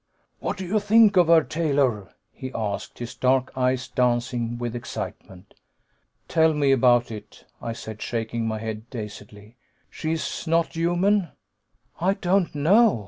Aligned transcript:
"What 0.39 0.57
do 0.57 0.65
you 0.65 0.79
think 0.79 1.15
of 1.15 1.27
her, 1.27 1.43
Taylor?" 1.43 2.09
he 2.33 2.51
asked, 2.55 2.97
his 2.97 3.13
dark 3.13 3.55
eyes 3.55 3.87
dancing 3.87 4.57
with 4.57 4.75
excitement. 4.75 5.53
"Tell 6.27 6.55
me 6.55 6.71
about 6.71 7.11
it," 7.11 7.45
I 7.61 7.73
said, 7.73 8.01
shaking 8.01 8.47
my 8.47 8.57
head 8.57 8.89
dazedly. 8.89 9.57
"She 9.91 10.13
is 10.13 10.47
not 10.47 10.73
human?" 10.73 11.27
"I 11.99 12.15
don't 12.15 12.55
know. 12.55 12.99